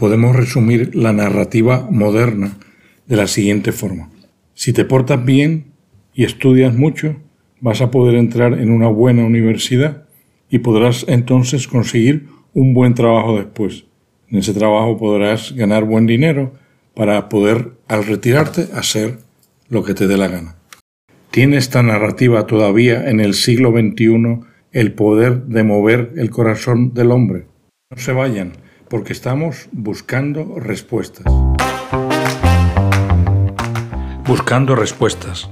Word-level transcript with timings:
podemos 0.00 0.34
resumir 0.34 0.96
la 0.96 1.12
narrativa 1.12 1.86
moderna 1.90 2.56
de 3.06 3.16
la 3.16 3.26
siguiente 3.26 3.70
forma. 3.70 4.08
Si 4.54 4.72
te 4.72 4.86
portas 4.86 5.22
bien 5.22 5.72
y 6.14 6.24
estudias 6.24 6.74
mucho, 6.74 7.16
vas 7.60 7.82
a 7.82 7.90
poder 7.90 8.14
entrar 8.14 8.54
en 8.54 8.70
una 8.70 8.88
buena 8.88 9.26
universidad 9.26 10.04
y 10.48 10.60
podrás 10.60 11.04
entonces 11.06 11.68
conseguir 11.68 12.28
un 12.54 12.72
buen 12.72 12.94
trabajo 12.94 13.36
después. 13.36 13.84
En 14.30 14.38
ese 14.38 14.54
trabajo 14.54 14.96
podrás 14.96 15.52
ganar 15.54 15.84
buen 15.84 16.06
dinero 16.06 16.54
para 16.94 17.28
poder, 17.28 17.72
al 17.86 18.06
retirarte, 18.06 18.68
hacer 18.72 19.18
lo 19.68 19.84
que 19.84 19.92
te 19.92 20.06
dé 20.06 20.16
la 20.16 20.28
gana. 20.28 20.56
¿Tiene 21.30 21.58
esta 21.58 21.82
narrativa 21.82 22.46
todavía 22.46 23.10
en 23.10 23.20
el 23.20 23.34
siglo 23.34 23.70
XXI 23.70 24.46
el 24.72 24.94
poder 24.94 25.42
de 25.42 25.62
mover 25.62 26.14
el 26.16 26.30
corazón 26.30 26.94
del 26.94 27.10
hombre? 27.10 27.48
No 27.90 27.98
se 27.98 28.12
vayan, 28.12 28.52
porque 28.90 29.12
estamos 29.12 29.68
buscando 29.70 30.58
respuestas. 30.58 31.24
Buscando 34.26 34.74
respuestas. 34.74 35.48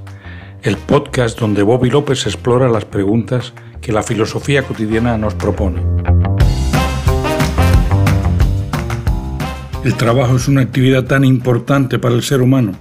El 0.63 0.77
podcast 0.77 1.39
donde 1.39 1.63
Bobby 1.63 1.89
López 1.89 2.27
explora 2.27 2.69
las 2.69 2.85
preguntas 2.85 3.55
que 3.81 3.93
la 3.93 4.03
filosofía 4.03 4.65
cotidiana 4.65 5.17
nos 5.19 5.37
propone. 5.37 5.81
El 9.85 9.95
trabajo 9.95 10.35
es 10.35 10.49
una 10.49 10.63
actividad 10.63 11.05
tan 11.05 11.25
importante 11.25 12.01
para 12.01 12.17
el 12.17 12.25
ser 12.25 12.43
humano 12.43 12.73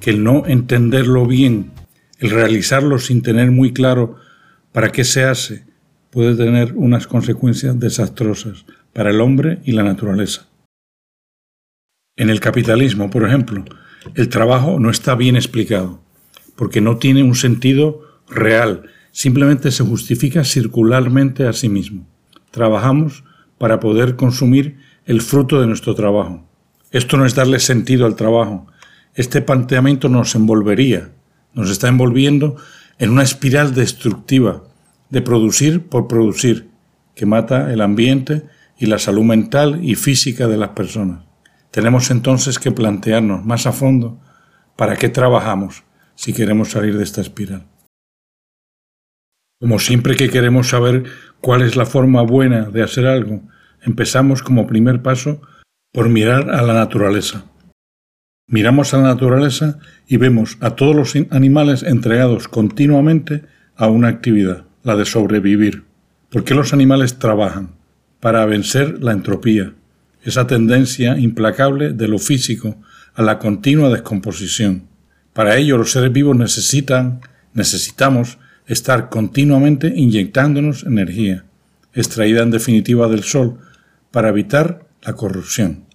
que 0.00 0.08
el 0.08 0.24
no 0.24 0.46
entenderlo 0.46 1.26
bien, 1.26 1.72
el 2.18 2.30
realizarlo 2.30 2.98
sin 2.98 3.20
tener 3.20 3.50
muy 3.50 3.74
claro 3.74 4.16
para 4.72 4.90
qué 4.90 5.04
se 5.04 5.24
hace, 5.24 5.66
puede 6.08 6.34
tener 6.34 6.72
unas 6.76 7.06
consecuencias 7.06 7.78
desastrosas 7.78 8.64
para 8.98 9.10
el 9.10 9.20
hombre 9.20 9.60
y 9.64 9.70
la 9.70 9.84
naturaleza. 9.84 10.48
En 12.16 12.30
el 12.30 12.40
capitalismo, 12.40 13.10
por 13.10 13.24
ejemplo, 13.24 13.64
el 14.16 14.28
trabajo 14.28 14.80
no 14.80 14.90
está 14.90 15.14
bien 15.14 15.36
explicado, 15.36 16.00
porque 16.56 16.80
no 16.80 16.96
tiene 16.96 17.22
un 17.22 17.36
sentido 17.36 18.02
real, 18.28 18.90
simplemente 19.12 19.70
se 19.70 19.84
justifica 19.84 20.42
circularmente 20.42 21.46
a 21.46 21.52
sí 21.52 21.68
mismo. 21.68 22.08
Trabajamos 22.50 23.22
para 23.56 23.78
poder 23.78 24.16
consumir 24.16 24.78
el 25.06 25.20
fruto 25.20 25.60
de 25.60 25.68
nuestro 25.68 25.94
trabajo. 25.94 26.44
Esto 26.90 27.16
no 27.18 27.24
es 27.24 27.36
darle 27.36 27.60
sentido 27.60 28.04
al 28.04 28.16
trabajo. 28.16 28.66
Este 29.14 29.40
planteamiento 29.42 30.08
nos 30.08 30.34
envolvería, 30.34 31.12
nos 31.54 31.70
está 31.70 31.86
envolviendo 31.86 32.56
en 32.98 33.10
una 33.10 33.22
espiral 33.22 33.76
destructiva 33.76 34.64
de 35.08 35.22
producir 35.22 35.86
por 35.86 36.08
producir, 36.08 36.66
que 37.14 37.26
mata 37.26 37.72
el 37.72 37.80
ambiente 37.80 38.42
y 38.78 38.86
la 38.86 38.98
salud 38.98 39.24
mental 39.24 39.80
y 39.82 39.94
física 39.96 40.46
de 40.46 40.56
las 40.56 40.70
personas. 40.70 41.24
Tenemos 41.70 42.10
entonces 42.10 42.58
que 42.58 42.70
plantearnos 42.70 43.44
más 43.44 43.66
a 43.66 43.72
fondo 43.72 44.20
para 44.76 44.96
qué 44.96 45.08
trabajamos 45.08 45.84
si 46.14 46.32
queremos 46.32 46.70
salir 46.70 46.96
de 46.96 47.04
esta 47.04 47.20
espiral. 47.20 47.66
Como 49.60 49.78
siempre 49.78 50.16
que 50.16 50.30
queremos 50.30 50.68
saber 50.68 51.04
cuál 51.40 51.62
es 51.62 51.76
la 51.76 51.84
forma 51.84 52.22
buena 52.22 52.70
de 52.70 52.82
hacer 52.82 53.06
algo, 53.06 53.42
empezamos 53.82 54.42
como 54.42 54.66
primer 54.66 55.02
paso 55.02 55.40
por 55.92 56.08
mirar 56.08 56.50
a 56.50 56.62
la 56.62 56.74
naturaleza. 56.74 57.44
Miramos 58.46 58.94
a 58.94 58.98
la 58.98 59.08
naturaleza 59.08 59.78
y 60.06 60.16
vemos 60.16 60.56
a 60.60 60.70
todos 60.70 60.94
los 60.94 61.14
animales 61.30 61.82
entregados 61.82 62.48
continuamente 62.48 63.44
a 63.76 63.88
una 63.88 64.08
actividad, 64.08 64.64
la 64.84 64.96
de 64.96 65.04
sobrevivir. 65.04 65.84
¿Por 66.30 66.44
qué 66.44 66.54
los 66.54 66.72
animales 66.72 67.18
trabajan? 67.18 67.77
Para 68.20 68.44
vencer 68.46 69.02
la 69.02 69.12
entropía, 69.12 69.74
esa 70.22 70.46
tendencia 70.46 71.16
implacable 71.16 71.92
de 71.92 72.08
lo 72.08 72.18
físico 72.18 72.76
a 73.14 73.22
la 73.22 73.38
continua 73.38 73.90
descomposición. 73.90 74.88
Para 75.32 75.56
ello 75.56 75.78
los 75.78 75.92
seres 75.92 76.12
vivos 76.12 76.36
necesitan, 76.36 77.20
necesitamos 77.54 78.38
estar 78.66 79.08
continuamente 79.08 79.92
inyectándonos 79.94 80.82
energía, 80.82 81.44
extraída 81.94 82.42
en 82.42 82.50
definitiva 82.50 83.08
del 83.08 83.22
Sol, 83.22 83.58
para 84.10 84.30
evitar 84.30 84.88
la 85.02 85.12
corrupción. 85.12 85.86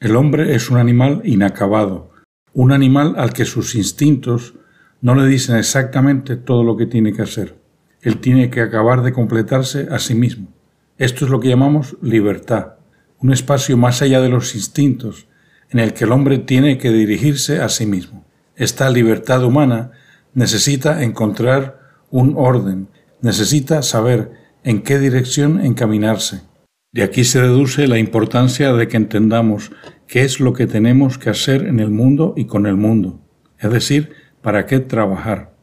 El 0.00 0.16
hombre 0.16 0.54
es 0.54 0.70
un 0.70 0.78
animal 0.78 1.20
inacabado, 1.24 2.10
un 2.54 2.72
animal 2.72 3.16
al 3.18 3.34
que 3.34 3.44
sus 3.44 3.74
instintos 3.74 4.54
no 5.02 5.14
le 5.14 5.26
dicen 5.26 5.56
exactamente 5.56 6.36
todo 6.36 6.64
lo 6.64 6.78
que 6.78 6.86
tiene 6.86 7.12
que 7.12 7.22
hacer. 7.22 7.59
Él 8.02 8.18
tiene 8.18 8.50
que 8.50 8.60
acabar 8.60 9.02
de 9.02 9.12
completarse 9.12 9.88
a 9.90 9.98
sí 9.98 10.14
mismo. 10.14 10.48
Esto 10.98 11.24
es 11.24 11.30
lo 11.30 11.40
que 11.40 11.48
llamamos 11.48 11.96
libertad, 12.02 12.74
un 13.18 13.32
espacio 13.32 13.76
más 13.76 14.02
allá 14.02 14.20
de 14.20 14.28
los 14.28 14.54
instintos, 14.54 15.26
en 15.70 15.78
el 15.78 15.92
que 15.92 16.04
el 16.04 16.12
hombre 16.12 16.38
tiene 16.38 16.78
que 16.78 16.90
dirigirse 16.90 17.60
a 17.60 17.68
sí 17.68 17.86
mismo. 17.86 18.24
Esta 18.56 18.90
libertad 18.90 19.44
humana 19.44 19.92
necesita 20.34 21.02
encontrar 21.02 21.80
un 22.10 22.34
orden, 22.36 22.88
necesita 23.22 23.82
saber 23.82 24.32
en 24.64 24.82
qué 24.82 24.98
dirección 24.98 25.64
encaminarse. 25.64 26.42
De 26.92 27.02
aquí 27.02 27.24
se 27.24 27.40
deduce 27.40 27.86
la 27.86 27.98
importancia 27.98 28.72
de 28.72 28.88
que 28.88 28.96
entendamos 28.96 29.70
qué 30.08 30.22
es 30.22 30.40
lo 30.40 30.52
que 30.52 30.66
tenemos 30.66 31.18
que 31.18 31.30
hacer 31.30 31.66
en 31.66 31.78
el 31.78 31.90
mundo 31.90 32.34
y 32.36 32.46
con 32.46 32.66
el 32.66 32.76
mundo, 32.76 33.20
es 33.58 33.70
decir, 33.70 34.12
para 34.42 34.66
qué 34.66 34.80
trabajar. 34.80 35.54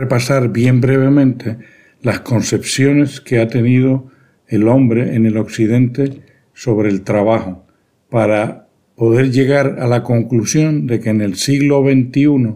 Repasar 0.00 0.48
bien 0.48 0.80
brevemente 0.80 1.58
las 2.00 2.20
concepciones 2.20 3.20
que 3.20 3.38
ha 3.38 3.48
tenido 3.48 4.10
el 4.48 4.66
hombre 4.66 5.14
en 5.14 5.26
el 5.26 5.36
Occidente 5.36 6.22
sobre 6.54 6.88
el 6.88 7.02
trabajo, 7.02 7.66
para 8.08 8.66
poder 8.96 9.30
llegar 9.30 9.76
a 9.78 9.86
la 9.86 10.02
conclusión 10.02 10.86
de 10.86 11.00
que 11.00 11.10
en 11.10 11.20
el 11.20 11.36
siglo 11.36 11.82
XXI 11.82 12.54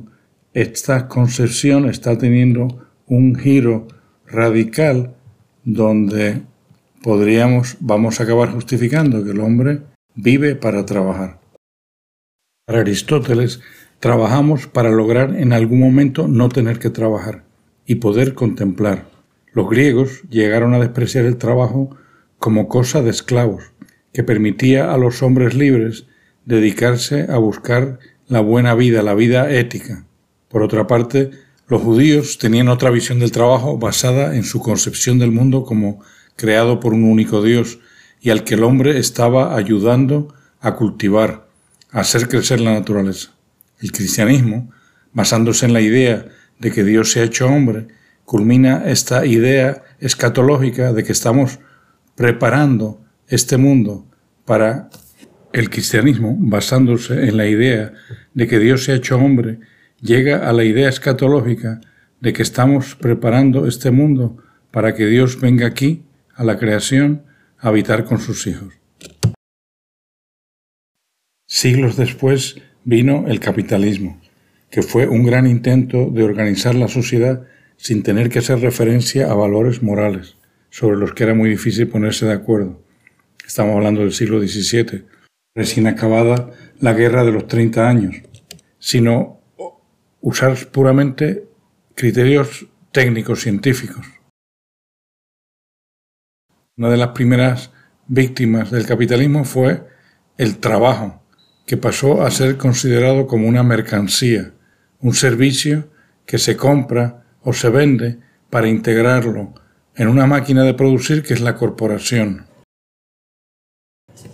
esta 0.54 1.06
concepción 1.06 1.86
está 1.86 2.16
teniendo 2.16 2.88
un 3.06 3.36
giro 3.36 3.88
radical 4.26 5.14
donde 5.64 6.40
podríamos, 7.02 7.76
vamos 7.78 8.20
a 8.20 8.22
acabar 8.22 8.52
justificando 8.52 9.22
que 9.22 9.32
el 9.32 9.40
hombre 9.40 9.82
vive 10.14 10.56
para 10.56 10.86
trabajar. 10.86 11.40
Para 12.66 12.80
Aristóteles, 12.80 13.60
trabajamos 14.04 14.66
para 14.66 14.90
lograr 14.90 15.34
en 15.34 15.54
algún 15.54 15.80
momento 15.80 16.28
no 16.28 16.50
tener 16.50 16.78
que 16.78 16.90
trabajar 16.90 17.42
y 17.86 17.94
poder 17.94 18.34
contemplar. 18.34 19.06
Los 19.54 19.70
griegos 19.70 20.24
llegaron 20.28 20.74
a 20.74 20.78
despreciar 20.78 21.24
el 21.24 21.38
trabajo 21.38 21.96
como 22.38 22.68
cosa 22.68 23.00
de 23.00 23.08
esclavos, 23.08 23.72
que 24.12 24.22
permitía 24.22 24.92
a 24.92 24.98
los 24.98 25.22
hombres 25.22 25.54
libres 25.54 26.04
dedicarse 26.44 27.28
a 27.30 27.38
buscar 27.38 27.98
la 28.28 28.40
buena 28.40 28.74
vida, 28.74 29.02
la 29.02 29.14
vida 29.14 29.50
ética. 29.50 30.04
Por 30.50 30.62
otra 30.62 30.86
parte, 30.86 31.30
los 31.66 31.80
judíos 31.80 32.36
tenían 32.36 32.68
otra 32.68 32.90
visión 32.90 33.20
del 33.20 33.32
trabajo 33.32 33.78
basada 33.78 34.36
en 34.36 34.44
su 34.44 34.60
concepción 34.60 35.18
del 35.18 35.30
mundo 35.30 35.64
como 35.64 36.02
creado 36.36 36.78
por 36.78 36.92
un 36.92 37.04
único 37.04 37.40
Dios 37.40 37.78
y 38.20 38.28
al 38.28 38.44
que 38.44 38.52
el 38.52 38.64
hombre 38.64 38.98
estaba 38.98 39.56
ayudando 39.56 40.34
a 40.60 40.74
cultivar, 40.74 41.46
a 41.90 42.00
hacer 42.00 42.28
crecer 42.28 42.60
la 42.60 42.74
naturaleza. 42.74 43.33
El 43.84 43.92
cristianismo, 43.92 44.72
basándose 45.12 45.66
en 45.66 45.74
la 45.74 45.82
idea 45.82 46.24
de 46.58 46.72
que 46.72 46.84
Dios 46.84 47.12
se 47.12 47.20
ha 47.20 47.24
hecho 47.24 47.46
hombre, 47.46 47.88
culmina 48.24 48.84
esta 48.86 49.26
idea 49.26 49.82
escatológica 50.00 50.94
de 50.94 51.04
que 51.04 51.12
estamos 51.12 51.60
preparando 52.14 53.04
este 53.28 53.58
mundo 53.58 54.06
para 54.46 54.88
el 55.52 55.68
cristianismo, 55.68 56.34
basándose 56.38 57.28
en 57.28 57.36
la 57.36 57.46
idea 57.46 57.92
de 58.32 58.46
que 58.46 58.58
Dios 58.58 58.84
se 58.84 58.92
ha 58.92 58.94
hecho 58.94 59.18
hombre, 59.18 59.60
llega 60.00 60.48
a 60.48 60.54
la 60.54 60.64
idea 60.64 60.88
escatológica 60.88 61.82
de 62.22 62.32
que 62.32 62.42
estamos 62.42 62.94
preparando 62.94 63.66
este 63.66 63.90
mundo 63.90 64.38
para 64.70 64.94
que 64.94 65.04
Dios 65.04 65.38
venga 65.38 65.66
aquí, 65.66 66.04
a 66.34 66.42
la 66.42 66.58
creación, 66.58 67.26
a 67.58 67.68
habitar 67.68 68.06
con 68.06 68.18
sus 68.18 68.46
hijos. 68.46 68.72
Siglos 71.46 71.98
después 71.98 72.56
vino 72.84 73.26
el 73.26 73.40
capitalismo, 73.40 74.20
que 74.70 74.82
fue 74.82 75.06
un 75.06 75.24
gran 75.24 75.46
intento 75.46 76.10
de 76.10 76.22
organizar 76.22 76.74
la 76.74 76.88
sociedad 76.88 77.46
sin 77.76 78.02
tener 78.02 78.28
que 78.28 78.38
hacer 78.38 78.60
referencia 78.60 79.30
a 79.30 79.34
valores 79.34 79.82
morales, 79.82 80.36
sobre 80.70 80.96
los 80.96 81.12
que 81.12 81.24
era 81.24 81.34
muy 81.34 81.50
difícil 81.50 81.88
ponerse 81.88 82.26
de 82.26 82.32
acuerdo. 82.32 82.82
Estamos 83.46 83.76
hablando 83.76 84.00
del 84.00 84.12
siglo 84.12 84.40
XVII, 84.40 85.04
recién 85.54 85.86
acabada 85.86 86.50
la 86.80 86.92
guerra 86.92 87.24
de 87.24 87.32
los 87.32 87.46
30 87.46 87.88
años, 87.88 88.16
sino 88.78 89.40
usar 90.20 90.56
puramente 90.70 91.44
criterios 91.94 92.66
técnicos 92.92 93.40
científicos. 93.40 94.06
Una 96.76 96.90
de 96.90 96.96
las 96.96 97.08
primeras 97.08 97.70
víctimas 98.06 98.70
del 98.70 98.86
capitalismo 98.86 99.44
fue 99.44 99.86
el 100.36 100.58
trabajo, 100.58 101.23
que 101.66 101.76
pasó 101.76 102.22
a 102.22 102.30
ser 102.30 102.56
considerado 102.56 103.26
como 103.26 103.48
una 103.48 103.62
mercancía, 103.62 104.52
un 105.00 105.14
servicio 105.14 105.88
que 106.26 106.38
se 106.38 106.56
compra 106.56 107.24
o 107.42 107.52
se 107.52 107.68
vende 107.68 108.18
para 108.50 108.68
integrarlo 108.68 109.54
en 109.96 110.08
una 110.08 110.26
máquina 110.26 110.64
de 110.64 110.74
producir 110.74 111.22
que 111.22 111.34
es 111.34 111.40
la 111.40 111.56
corporación. 111.56 112.46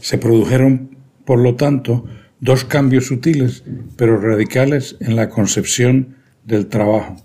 Se 0.01 0.19
produjeron, 0.19 0.97
por 1.25 1.39
lo 1.39 1.57
tanto, 1.57 2.05
dos 2.41 2.65
cambios 2.65 3.07
sutiles 3.07 3.63
pero 3.97 4.19
radicales 4.19 4.97
en 5.01 5.17
la 5.17 5.29
concepción 5.29 6.17
del 6.45 6.67
trabajo. 6.67 7.17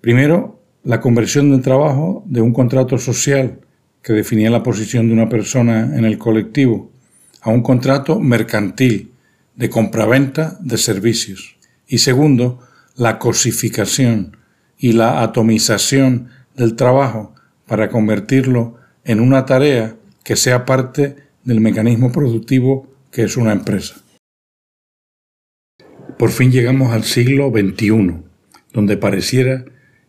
Primero, 0.00 0.62
la 0.84 1.00
conversión 1.00 1.50
del 1.50 1.62
trabajo 1.62 2.24
de 2.26 2.40
un 2.40 2.52
contrato 2.52 2.98
social 2.98 3.60
que 4.02 4.12
definía 4.12 4.50
la 4.50 4.62
posición 4.62 5.08
de 5.08 5.14
una 5.14 5.28
persona 5.28 5.96
en 5.96 6.04
el 6.04 6.16
colectivo 6.16 6.92
a 7.46 7.50
un 7.50 7.62
contrato 7.62 8.18
mercantil 8.18 9.12
de 9.54 9.70
compraventa 9.70 10.58
de 10.60 10.78
servicios. 10.78 11.56
Y 11.86 11.98
segundo, 11.98 12.58
la 12.96 13.20
cosificación 13.20 14.36
y 14.76 14.92
la 14.92 15.22
atomización 15.22 16.30
del 16.56 16.74
trabajo 16.74 17.34
para 17.68 17.88
convertirlo 17.88 18.78
en 19.04 19.20
una 19.20 19.46
tarea 19.46 19.94
que 20.24 20.34
sea 20.34 20.64
parte 20.64 21.14
del 21.44 21.60
mecanismo 21.60 22.10
productivo 22.10 22.92
que 23.12 23.22
es 23.22 23.36
una 23.36 23.52
empresa. 23.52 23.94
Por 26.18 26.30
fin 26.30 26.50
llegamos 26.50 26.92
al 26.92 27.04
siglo 27.04 27.50
XXI, 27.50 28.24
donde 28.72 28.96
pareciera 28.96 29.64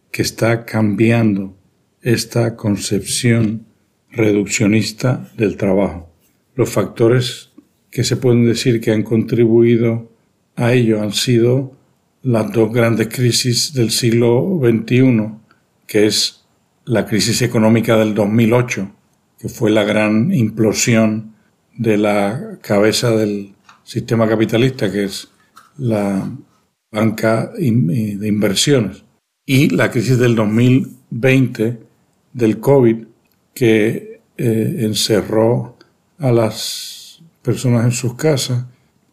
que 0.09 0.23
está 0.23 0.65
cambiando 0.65 1.55
esta 2.01 2.55
concepción 2.55 3.67
reduccionista 4.09 5.29
del 5.37 5.55
trabajo. 5.55 6.16
Los 6.57 6.71
factores 6.71 7.51
que 7.91 8.03
se 8.03 8.17
pueden 8.17 8.43
decir 8.43 8.81
que 8.81 8.91
han 8.91 9.03
contribuido 9.03 10.11
a 10.55 10.73
ello 10.73 11.03
han 11.03 11.13
sido 11.13 11.71
las 12.23 12.51
dos 12.51 12.73
grandes 12.73 13.09
crisis 13.09 13.73
del 13.73 13.91
siglo 13.91 14.59
XXI, 14.59 15.35
que 15.85 16.07
es 16.07 16.43
la 16.83 17.05
crisis 17.05 17.43
económica 17.43 17.95
del 17.95 18.15
2008, 18.15 18.91
que 19.37 19.49
fue 19.49 19.69
la 19.69 19.83
gran 19.83 20.33
implosión 20.33 21.35
de 21.77 21.97
la 21.97 22.57
cabeza 22.61 23.11
del 23.11 23.53
sistema 23.83 24.27
capitalista, 24.27 24.91
que 24.91 25.03
es 25.03 25.29
la 25.77 26.27
banca 26.91 27.51
de 27.55 28.27
inversiones, 28.27 29.03
y 29.45 29.69
la 29.69 29.91
crisis 29.91 30.17
del 30.17 30.33
2020 30.33 31.77
del 32.33 32.59
COVID, 32.59 33.05
que 33.53 34.21
eh, 34.37 34.75
encerró 34.79 35.76
a 36.19 36.31
las 36.31 37.21
personas 37.41 37.85
en 37.85 37.91
sus 37.91 38.15
casas 38.15 38.65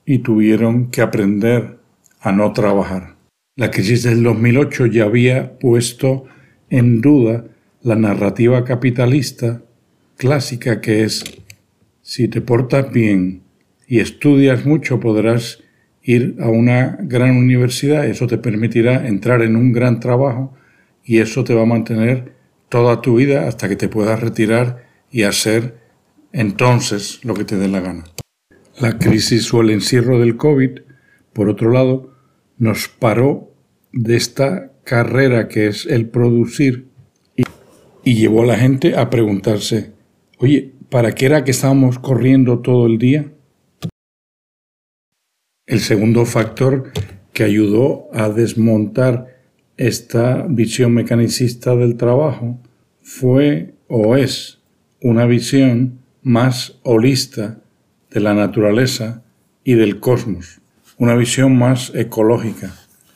y 0.07 0.19
tuvieron 0.19 0.91
que 0.91 1.03
aprender 1.03 1.79
a 2.21 2.33
no 2.33 2.53
trabajar. 2.53 3.17
La 3.57 3.71
crisis 3.71 4.03
del 4.03 4.23
2008 4.23 4.87
ya 4.87 5.05
había 5.05 5.59
puesto 5.59 6.25
en 6.71 7.01
duda 7.01 7.45
la 7.83 7.97
narrativa 7.97 8.65
capitalista 8.65 9.63
clásica 10.17 10.81
que 10.81 11.05
es 11.05 11.25
si 12.03 12.29
te 12.29 12.41
portas 12.41 12.91
bien 12.91 13.43
y 13.87 14.01
estudias 14.01 14.65
mucho 14.65 15.01
podrás 15.01 15.63
ir 16.03 16.37
a 16.41 16.49
una 16.49 16.99
gran 17.01 17.37
universidad, 17.37 18.07
eso 18.07 18.27
te 18.27 18.39
permitirá 18.39 19.07
entrar 19.07 19.43
en 19.43 19.57
un 19.57 19.73
gran 19.73 20.01
trabajo 20.01 20.55
y 21.05 21.19
eso 21.19 21.45
te 21.45 21.55
va 21.55 21.63
a 21.63 21.67
mantener 21.67 22.33
toda 22.69 23.01
tu 23.01 23.17
vida 23.17 23.47
hasta 23.49 23.69
que 23.69 23.77
te 23.77 23.89
puedas 23.89 24.21
retirar 24.21 24.87
y 25.11 25.23
hacer 25.23 25.84
entonces 26.35 27.25
lo 27.25 27.35
que 27.35 27.45
te 27.45 27.57
dé 27.57 27.69
la 27.69 27.81
gana. 27.81 28.05
La 28.81 28.99
crisis 28.99 29.55
o 29.55 29.61
el 29.61 29.71
encierro 29.71 30.19
del 30.19 30.37
COVID, 30.37 30.81
por 31.33 31.49
otro 31.49 31.71
lado, 31.71 32.13
nos 32.59 32.89
paró 32.89 33.55
de 33.93 34.17
esta 34.17 34.73
carrera 34.83 35.47
que 35.47 35.69
es 35.69 35.87
el 35.87 36.09
producir 36.09 36.89
y, 37.37 37.45
y 38.03 38.17
llevó 38.17 38.43
a 38.43 38.47
la 38.47 38.57
gente 38.57 38.97
a 38.97 39.11
preguntarse, 39.11 39.93
oye, 40.39 40.75
¿para 40.91 41.13
qué 41.13 41.27
era 41.27 41.45
que 41.45 41.53
estábamos 41.53 42.01
corriendo 42.01 42.59
todo 42.59 42.87
el 42.87 42.99
día? 42.99 43.33
El 45.67 45.79
segundo 45.79 46.27
factor 46.27 46.91
que 47.33 47.45
ayudó 47.45 48.09
a 48.13 48.29
desmontar 48.29 49.41
esta 49.77 50.47
visión 50.49 50.95
mecanicista 50.95 51.77
del 51.77 51.97
trabajo 51.97 52.59
fue 53.03 53.75
o 53.87 54.17
es 54.17 54.59
una 55.01 55.27
visión 55.27 56.04
más 56.25 56.79
holista 56.83 57.59
de 58.11 58.21
la 58.21 58.33
naturaleza 58.33 59.23
y 59.63 59.75
del 59.75 60.01
cosmos, 60.01 60.61
una 60.97 61.15
visión 61.15 61.57
más 61.57 61.95
ecológica, 61.95 62.75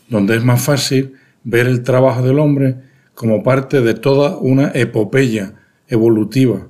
donde 0.09 0.37
es 0.37 0.45
más 0.45 0.63
fácil 0.63 1.15
ver 1.43 1.67
el 1.67 1.83
trabajo 1.83 2.23
del 2.23 2.39
hombre 2.39 2.77
como 3.15 3.43
parte 3.43 3.81
de 3.81 3.95
toda 3.95 4.37
una 4.37 4.71
epopeya 4.75 5.55
evolutiva, 5.89 6.69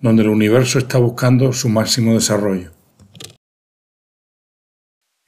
donde 0.00 0.24
el 0.24 0.28
universo 0.28 0.78
está 0.78 0.98
buscando 0.98 1.52
su 1.52 1.68
máximo 1.68 2.14
desarrollo. 2.14 2.72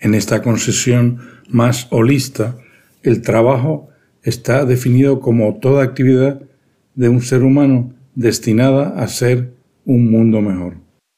En 0.00 0.14
esta 0.14 0.42
concesión 0.42 1.20
más 1.48 1.86
holista, 1.90 2.56
el 3.02 3.22
trabajo 3.22 3.90
está 4.22 4.64
definido 4.64 5.20
como 5.20 5.58
toda 5.60 5.84
actividad 5.84 6.42
de 6.96 7.08
un 7.08 7.22
ser 7.22 7.44
humano 7.44 7.94
destinada 8.16 9.00
a 9.00 9.06
ser 9.06 9.57
un 9.88 10.10
mundo 10.10 10.42
mejor. 10.42 10.74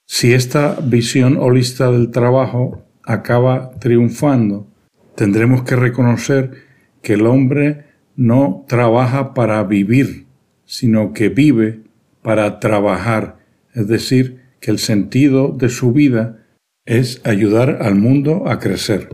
Si 0.06 0.32
esta 0.32 0.78
visión 0.80 1.36
holista 1.38 1.90
del 1.90 2.12
trabajo 2.12 2.84
acaba 3.02 3.72
triunfando, 3.80 4.68
tendremos 5.16 5.64
que 5.64 5.74
reconocer 5.74 6.52
que 7.02 7.14
el 7.14 7.26
hombre 7.26 7.86
no 8.14 8.64
trabaja 8.68 9.34
para 9.34 9.62
vivir, 9.64 10.26
sino 10.66 11.12
que 11.12 11.28
vive 11.30 11.80
para 12.22 12.60
trabajar, 12.60 13.38
es 13.74 13.88
decir, 13.88 14.40
que 14.60 14.70
el 14.70 14.78
sentido 14.78 15.48
de 15.48 15.68
su 15.68 15.92
vida 15.92 16.46
es 16.86 17.20
ayudar 17.24 17.78
al 17.82 17.96
mundo 17.96 18.48
a 18.48 18.60
crecer. 18.60 19.08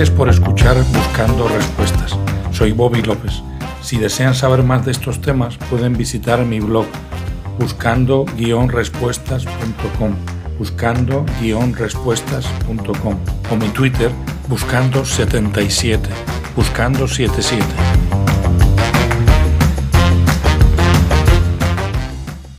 Gracias 0.00 0.16
por 0.16 0.30
escuchar 0.30 0.82
Buscando 0.94 1.46
Respuestas. 1.46 2.16
Soy 2.52 2.72
Bobby 2.72 3.02
López. 3.02 3.42
Si 3.82 3.98
desean 3.98 4.34
saber 4.34 4.62
más 4.62 4.86
de 4.86 4.92
estos 4.92 5.20
temas, 5.20 5.58
pueden 5.68 5.94
visitar 5.94 6.42
mi 6.46 6.58
blog 6.58 6.86
buscando-respuestas.com 7.58 10.14
buscando-respuestas.com 10.58 13.16
o 13.50 13.56
mi 13.56 13.68
Twitter 13.68 14.10
buscando 14.48 15.04
77 15.04 16.08
buscando 16.56 17.06
77 17.06 17.42